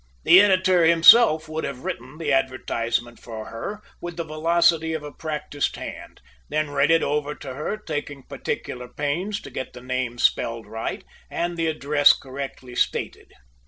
[0.23, 5.11] The editor himself would have written the advertisement for her with the velocity of a
[5.11, 10.17] practiced hand, then read it over to her, taking particular pains to get the name
[10.17, 13.31] spelled right, and the address correctly stated.